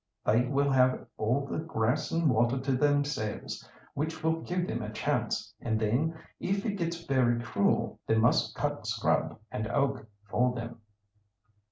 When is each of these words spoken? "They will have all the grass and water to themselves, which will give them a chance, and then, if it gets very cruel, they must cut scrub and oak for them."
"They 0.25 0.47
will 0.47 0.71
have 0.71 1.05
all 1.15 1.45
the 1.45 1.59
grass 1.59 2.09
and 2.09 2.27
water 2.27 2.57
to 2.57 2.71
themselves, 2.71 3.69
which 3.93 4.23
will 4.23 4.41
give 4.41 4.67
them 4.67 4.81
a 4.81 4.91
chance, 4.91 5.53
and 5.61 5.79
then, 5.79 6.17
if 6.39 6.65
it 6.65 6.73
gets 6.73 7.05
very 7.05 7.39
cruel, 7.39 7.99
they 8.07 8.15
must 8.15 8.55
cut 8.55 8.87
scrub 8.87 9.37
and 9.51 9.67
oak 9.67 10.07
for 10.27 10.55
them." 10.55 10.79